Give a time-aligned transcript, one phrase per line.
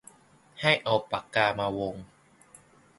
[0.61, 1.95] ให้เอาปากกามาวง